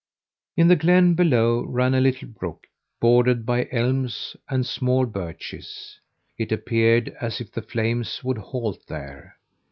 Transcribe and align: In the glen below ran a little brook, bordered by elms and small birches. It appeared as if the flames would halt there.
In 0.57 0.67
the 0.67 0.75
glen 0.75 1.13
below 1.13 1.63
ran 1.63 1.93
a 1.93 2.01
little 2.01 2.27
brook, 2.27 2.65
bordered 2.99 3.45
by 3.45 3.67
elms 3.71 4.35
and 4.49 4.65
small 4.65 5.05
birches. 5.05 5.99
It 6.39 6.51
appeared 6.51 7.15
as 7.21 7.39
if 7.39 7.51
the 7.51 7.61
flames 7.61 8.23
would 8.23 8.39
halt 8.39 8.87
there. 8.87 9.37